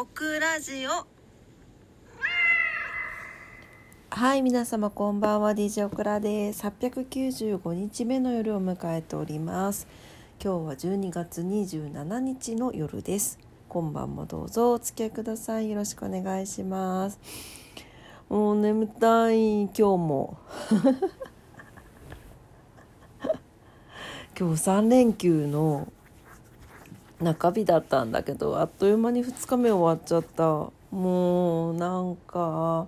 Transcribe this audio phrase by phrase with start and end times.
[0.00, 1.08] オクラジオ。
[4.10, 5.50] はい皆様こんばんは。
[5.54, 6.64] DJ オクラです。
[6.64, 9.88] 895日目の夜を迎えております。
[10.40, 13.40] 今日は12月27日の夜です。
[13.68, 14.74] 今晩もどうぞ。
[14.74, 15.68] お付き合いください。
[15.68, 17.18] よろしくお願いします。
[18.28, 19.62] もう眠たい。
[19.62, 20.38] 今日も。
[24.38, 25.92] 今日3連休の
[27.20, 30.70] 中日だったんだけどあっという間に2日目終わっちゃった。
[30.90, 32.86] もうなんか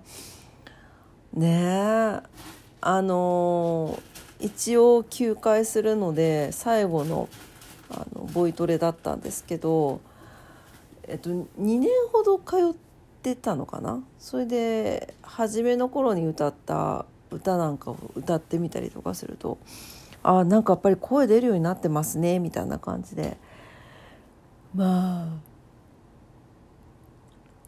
[1.33, 2.19] ねえ
[2.81, 4.01] あの
[4.39, 7.29] 一応休会するので最後の
[7.91, 10.01] あのボイトレだったんですけど、
[11.07, 12.75] えっと、2年ほど通っ
[13.21, 14.01] てたのかな？
[14.17, 19.59] それで初めの頃に歌った歌なんかを歌ってみたりとかすると
[20.23, 23.37] あなんかやっぱり声出るようになってますねみたいな感じで。
[24.73, 25.51] まあ。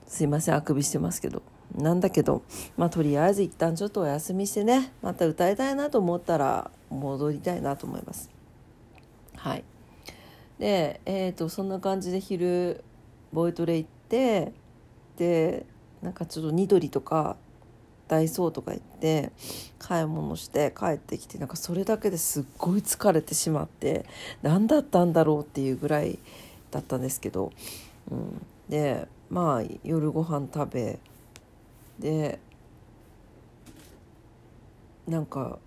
[0.08, 1.42] すいませんあくびしてますけど。
[1.76, 2.44] なんだけど
[2.78, 4.94] まあとりあえず一旦ちょっとお休みしてね。
[5.02, 8.30] また歌いたいなと思ったら戻りたいなと思います。
[9.36, 9.64] はい。
[10.60, 12.84] でえっ、ー、とそんな感じで昼
[13.32, 14.54] ボイトレ行って
[15.18, 15.66] で
[16.02, 17.38] なんかちょっとニトリとか
[18.08, 19.32] ダイソーとか行って
[19.80, 24.06] 買い物して帰ってきてなんかそれだけですっごい疲れてしまって
[24.44, 26.20] 何だったんだろうっていうぐらい
[26.74, 27.52] だったんですけど、
[28.12, 31.00] うん、でまあ夜ご飯食べ
[32.00, 32.40] で
[35.08, 35.60] なんか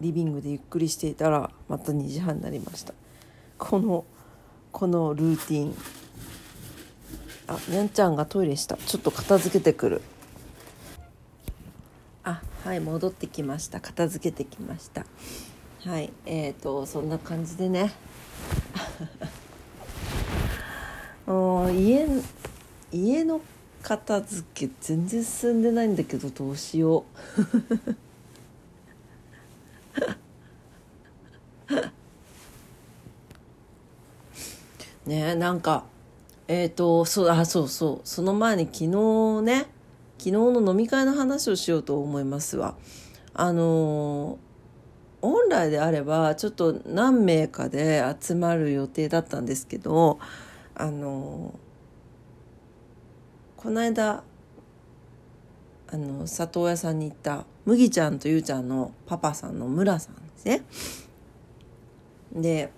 [0.00, 2.94] リビングでゆっくりしていたらまた2時半になりました。
[3.58, 4.04] この
[4.70, 5.74] このルーティン。
[7.48, 8.76] あにゃんちゃんがトイレした。
[8.76, 10.02] ちょっと片付けてくる。
[12.22, 13.80] あはい戻ってきました。
[13.80, 15.04] 片付けてきました。
[15.84, 17.92] はいえーとそんな感じでね。
[21.70, 22.06] 家
[22.90, 23.42] 家の
[23.82, 27.04] 片付け全然進んでないんだけどどうしよ
[27.36, 27.38] う。
[35.08, 35.84] ねなんか
[36.48, 39.66] えっ、ー、とそうあそうそうその前に昨日ね
[40.18, 42.74] 昨日の飲み会の話をしようと思いますわ。
[43.34, 44.38] あの
[45.20, 50.18] 本来であればちょっと何名かで集まる予定だったんですけど
[50.78, 51.58] あの
[53.56, 54.22] この間
[55.90, 60.62] あの里親さんに行った麦ちゃんとゆうちゃんのパパさんの村さんですね。
[62.32, 62.70] で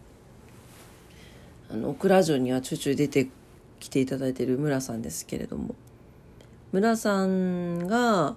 [1.70, 3.28] あのオクラ城にはちょいちょい出て
[3.78, 5.74] きていただいている村さんですけれども
[6.72, 8.36] 村さんが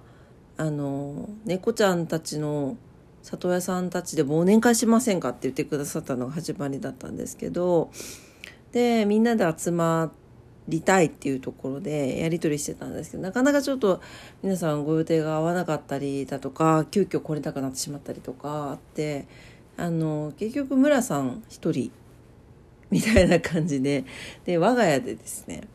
[0.56, 2.76] あの猫ちゃんたちの
[3.22, 7.90] 里親さんたちで忘年会しませんかって言ってくださったのが始まりだったんですけど
[8.74, 10.10] でみんなで集ま
[10.66, 14.00] りたいっていうところでやり取りしてたんですけどなかなかちょっと
[14.42, 19.28] 皆さんご予定が合わなかったりだとか急遽来れなくなってしまったりとかあって
[19.76, 21.92] あの結局村さん一人
[22.90, 24.04] みたいな感じで
[24.44, 25.68] で我が家でですね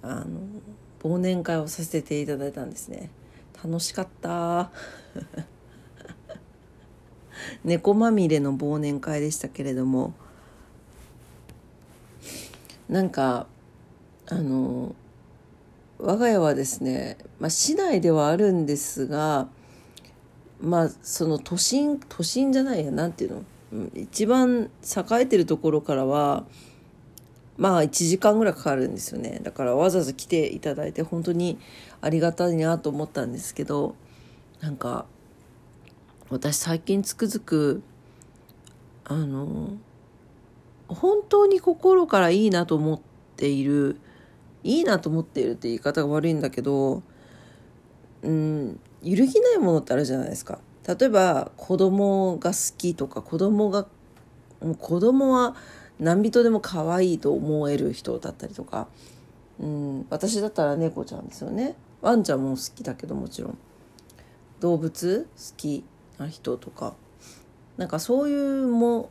[0.00, 0.40] あの
[1.02, 3.10] 忘年会をさせていただいたんですね。
[3.62, 4.70] 楽しかった。
[7.62, 10.14] 猫まみれの忘年会でしたけれども
[12.94, 13.48] なんか
[14.28, 14.94] あの
[15.98, 19.48] 我が家はですね、まあ、市内ではあるんですが
[20.60, 26.44] まあその都心都心じゃないやなんていうの一番栄えてるところからは
[27.56, 29.40] まあ1時間ぐらいかかるんですよね。
[29.42, 31.58] だからわざわざ来ていただいて本当に
[32.00, 33.96] ありがたいなと思ったんですけど
[34.60, 35.06] なんか
[36.30, 37.82] 私最近つくづく
[39.04, 39.70] あの
[40.88, 43.00] 本当に心からいいなと思っ
[43.36, 43.98] ている
[44.62, 47.02] いいなと思っているって言い方が悪いんだけど
[48.22, 50.58] うん揺るぎないものってあるじゃないですか。
[50.86, 53.86] 例えば子供が好きとか子供が
[54.62, 55.56] もう子供は
[55.98, 58.88] 何人でも可愛いと思える人だったりとか、
[59.58, 63.58] うん、私だったら猫ちゃんですよねワンちゃんも好きだけどもちろん
[64.60, 65.84] 動物好き
[66.18, 66.94] な人とか
[67.76, 69.10] なんかそういうも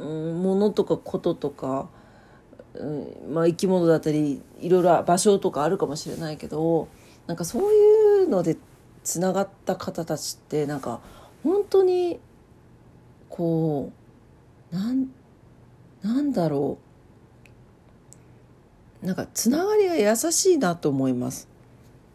[0.00, 1.88] ものとかこととか、
[2.74, 6.88] うんまあ、生き物だったりいろいろ場所とかあるかもしれないけど
[7.26, 8.56] なんかそういうので
[9.04, 11.00] つながった方たちってなんか
[11.42, 12.20] 本当に
[13.28, 13.92] こ
[14.72, 15.08] うなん
[16.02, 16.90] なんだろう。
[19.06, 21.48] なんかつながりが優しいなと思います。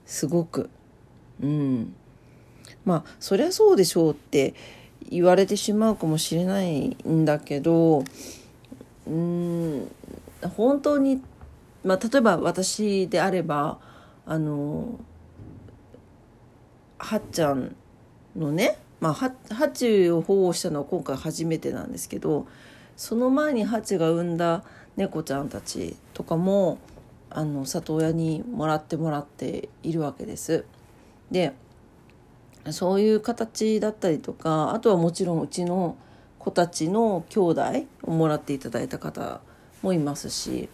[0.05, 0.69] すごく。
[1.41, 1.95] うん、
[2.85, 4.53] まあそりゃそうでしょうって
[5.09, 8.03] 言われてしまうかもしれないんだけど
[9.07, 9.91] うん
[10.55, 11.21] 本当に
[11.85, 13.77] まあ、例えば私であれば
[14.25, 14.99] あの
[16.97, 17.75] はっちゃん
[18.35, 22.47] のね、まあ、はハチを保護したのは今回初めてなんですけど
[22.97, 24.63] その前にハチが産んだ
[24.97, 26.79] 猫ちゃんたちとかも
[27.29, 30.65] あの里親にもらってもらっているわけです。
[31.29, 31.53] で
[32.71, 35.97] そういう形だったりとかあとはもちろんうちの
[36.39, 37.61] 子たちの兄弟
[38.03, 39.41] をもらっていただいた方
[39.81, 40.69] もいますし、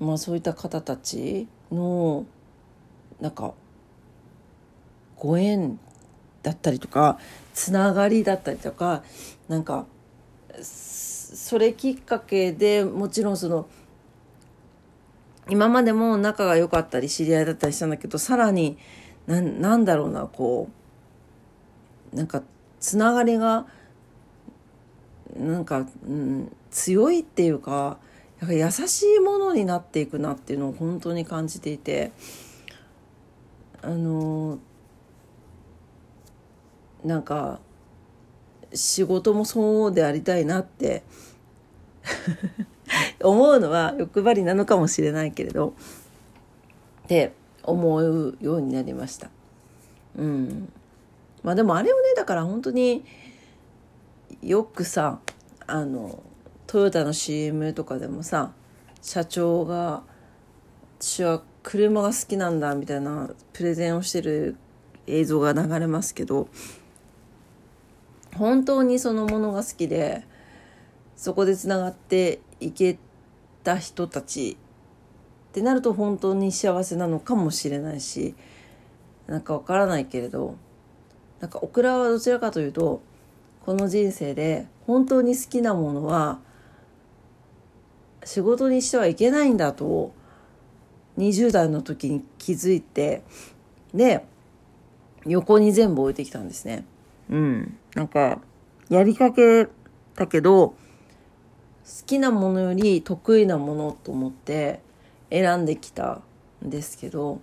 [0.00, 2.26] まあ、そういった方たちの
[3.20, 3.54] なんか
[5.16, 5.78] ご縁
[6.42, 7.18] だったりとか
[7.54, 9.02] つながりだったりとか
[9.48, 9.86] なんか
[10.62, 13.68] それきっかけでもちろんその
[15.48, 18.78] 今までも仲が良かったり知り合いだったりしたんだけどさらに
[19.26, 20.85] ななんだろうなこう
[22.16, 22.42] なんか
[22.80, 23.66] つながりが
[25.36, 27.98] なんか、うん、強いっていうか
[28.40, 32.12] か優しいものになっていくなっていうのを本当に感じていて
[33.82, 34.58] あの
[37.04, 37.60] なんか
[38.72, 41.02] 仕事もそうでありたいなって
[43.22, 45.74] 思うのは欲張りなのかもしれないけれど
[47.04, 47.32] って
[47.62, 49.28] 思うようになりました。
[50.16, 50.72] うん、
[51.46, 53.04] まあでもあれをねだから本当に
[54.42, 55.20] よくさ
[55.68, 56.20] あの
[56.66, 58.50] トヨタの CM とかでもさ
[59.00, 60.02] 社長が
[60.98, 64.56] 「私は車が好きなんだ」みたいなプレゼンをしてる
[65.06, 66.48] 映像が流れますけど
[68.34, 70.26] 本当にそのものが好きで
[71.14, 72.98] そこでつながっていけ
[73.62, 74.56] た人たち
[75.50, 78.34] ってなると本当に幸せなのかもしれないし
[79.28, 80.56] なんかわからないけれど
[81.40, 83.02] なんかオクラはどちらかというと
[83.64, 86.38] この人生で本当に好きなものは
[88.24, 90.12] 仕事にしてはいけないんだと
[91.18, 93.22] 20代の時に気づいて
[93.94, 94.24] で
[95.24, 96.84] 横に全部置いてきたんですね。
[97.28, 97.78] うん。
[97.94, 98.40] なんか
[98.88, 99.66] やりかけ
[100.14, 100.74] たけど好
[102.06, 104.80] きなものより得意なものと思って
[105.30, 106.20] 選んできた
[106.64, 107.40] んですけど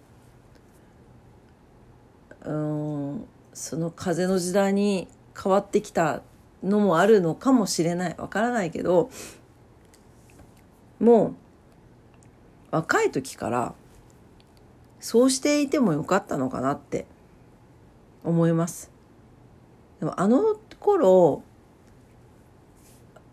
[2.45, 5.07] うんその風の時代に
[5.41, 6.21] 変わってきた
[6.63, 9.09] のもあるのかもしれないわからないけど
[10.99, 11.35] もう
[12.71, 13.73] 若い時から
[14.99, 17.05] そうしていてもよかったのかなって
[18.23, 18.89] 思います。
[19.99, 21.43] でもあの頃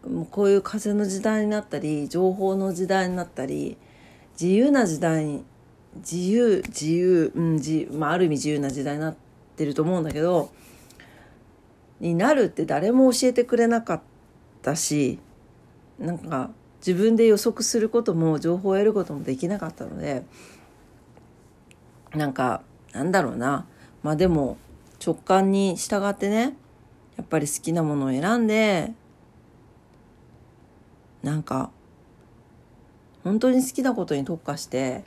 [0.06, 3.76] もうこういう風の時代になったり情報の時代になったり
[4.40, 5.44] 自由な時代に
[5.96, 9.29] 自由自由、うん自まあ、ある意味自由な時代になって
[9.60, 10.50] てると思うんだけど
[12.00, 14.00] になるって誰も教えてくれなかっ
[14.62, 15.18] たし
[15.98, 20.24] なんか自分で予測することも情報を得ることもできなかったので
[22.14, 22.62] なんか
[22.92, 23.66] なんだろうな。
[24.02, 24.56] まあでも
[25.04, 26.56] 直感に従ってね
[27.18, 28.92] やっぱり好きなものを選んで
[31.22, 31.70] なんか
[33.22, 35.04] 本当に好きなことに特化して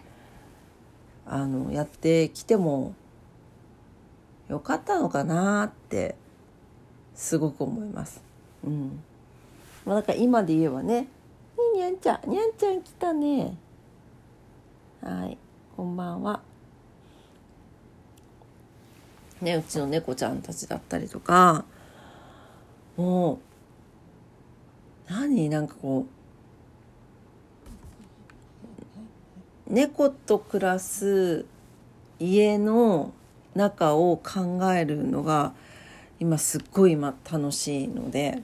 [1.26, 2.94] あのやってきても
[4.50, 6.16] よかったのかなって
[7.16, 8.22] すごく思います。
[8.66, 9.02] うん。
[9.86, 11.08] まあ、なんか今で言えばね、
[11.76, 13.58] にゃんちゃん、にゃんちゃん来たね。
[15.02, 15.38] はい、
[15.76, 16.42] こんばんは。
[19.42, 21.66] ね、うちの猫ちゃんたちだったりとか、
[22.96, 23.34] も
[25.10, 25.50] う、何？
[25.50, 26.06] なんかこ
[29.70, 31.46] う猫と暮らす
[32.20, 33.12] 家の
[33.56, 35.54] 中を考えるのが
[36.20, 38.42] 今すっごい今楽しいので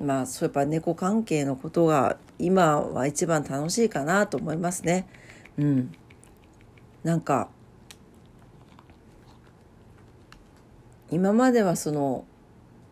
[0.00, 5.08] まあそういえば猫関係のことが今は一番楽しいかなと思いますね。
[5.58, 5.92] うん。
[7.02, 7.48] なんか
[11.10, 12.24] 今まではその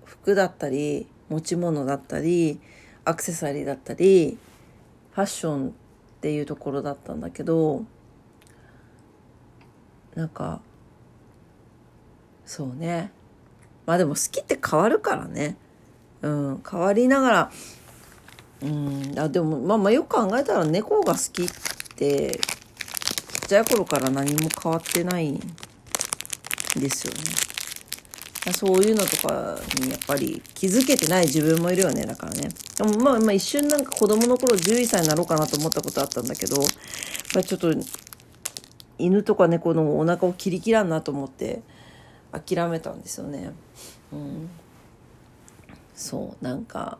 [0.05, 2.61] 服だったり持ち物だったり
[3.05, 4.39] アクセサリーだったり
[5.13, 5.73] ファッションっ
[6.21, 7.85] ていうところだったんだけど
[10.15, 10.61] なんか
[12.47, 13.11] そうね。
[13.85, 15.57] まあでも好きって変わるからね。
[16.23, 17.51] うん変わりながら。
[18.63, 21.49] うんあでもまあまあよく考えたら猫が好きっ
[21.97, 25.39] てちっちゃい頃から何も変わってないん
[26.77, 27.47] ですよね。
[28.53, 32.49] そういうのとかにやっぱり気づけてない自分もいるよねだからね。
[32.77, 36.71] でもまあまあ一瞬なんか子供の頃11歳になろうかなと思ったことあったんだけどやっ
[37.35, 37.75] ぱりちょっと
[38.99, 41.61] 犬とか猫のお腹を切り切らんなと思って
[42.41, 43.53] 諦めたんですよね。
[44.13, 44.51] うん。
[45.95, 46.99] そうなんか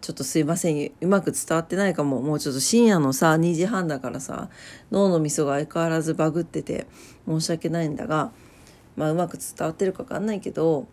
[0.00, 0.92] ちょっとすいません。
[1.00, 2.22] うまく伝わってないかも。
[2.22, 4.48] もうちょっと深夜のさ2時半だからさ
[4.90, 6.86] 脳のみそが相変わらずバグってて
[7.26, 8.32] 申し訳ないんだが
[8.96, 10.86] まあうまく伝わってるか分かんないけど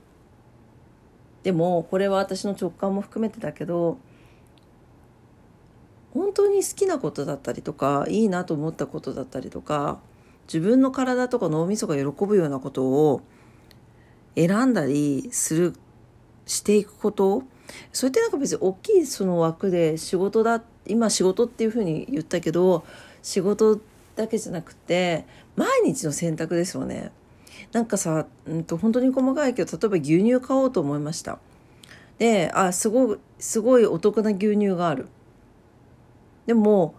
[1.43, 3.97] でもこれは私の直感も含めてだけど
[6.13, 9.99] 本当に好きなことだったりとかいいなと思ったことだったりとか
[10.47, 13.21] 自分の体とか脳みそが喜ぶようなことを
[14.35, 15.73] 選んだりする
[16.45, 17.43] していくこと
[17.91, 22.85] それってなんか別に大きいその枠で仕事だ今仕事っていうふうに言ったけど
[23.21, 23.79] 仕事
[24.15, 25.25] だけじゃなくて
[25.55, 27.11] 毎日の選択ですよね。
[27.71, 31.39] なんかさ、うんと、本当に細かいけど例えば牛乳買おうと思いました。
[32.17, 35.07] であすごいすごいお得な牛乳がある。
[36.45, 36.95] でも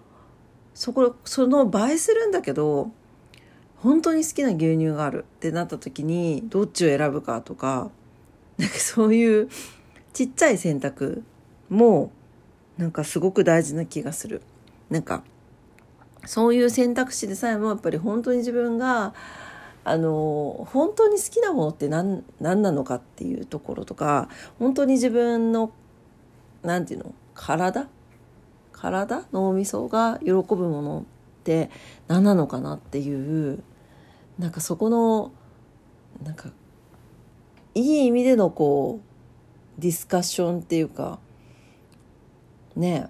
[0.75, 2.91] そこその映えするんだけど
[3.83, 7.91] 本当に好きな牛乳があるってなった時にどっちを選ぶかとか
[8.57, 9.49] なんかそういう
[10.13, 11.23] ちっちゃい選択
[11.69, 12.11] も
[12.77, 14.43] なんかすごく大事な気がする。
[14.91, 15.23] なんか
[16.25, 19.15] そういう選択肢でさえもやっぱり本当に自分が
[19.85, 25.73] あの本当に好きなものって何何なのかっていうところとか本当に自分の
[26.63, 27.89] 何て言うの体？
[28.73, 29.27] 体？
[29.33, 31.07] 脳みそが喜ぶもの
[31.49, 31.71] って
[32.09, 33.63] 何なのかなっていう
[34.39, 35.33] なんかそこの
[36.23, 36.51] なんか
[37.75, 41.19] いい意味でのこうディスカッションっていうか
[42.77, 43.09] ね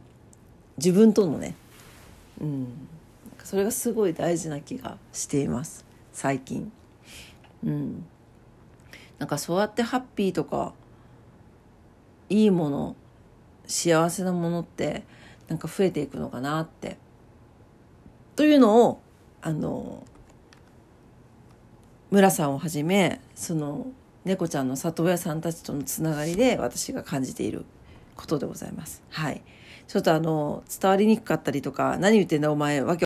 [0.77, 1.57] 自分とのね
[2.41, 2.89] うん。
[3.43, 6.71] それがすごい大事な気がしています最近。
[7.65, 8.07] うん。
[9.19, 10.75] なんかそうやってハッピーとか
[12.29, 12.97] いいもの
[13.67, 15.03] 幸せなものって
[15.49, 16.99] なんか増えていくのかなって
[18.39, 19.01] というのを
[19.43, 20.05] あの
[22.13, 23.89] 村さんをはじめその
[24.25, 27.65] 猫ちゃんの里親さんたちとのつながりで私が感じている
[28.15, 29.03] ことでございます。
[29.11, 29.43] はい。
[29.89, 32.97] ちょっとあの伝わりにくかったりとか何言ってんだお前わけ